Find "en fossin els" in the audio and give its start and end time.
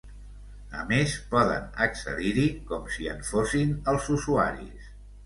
3.13-4.09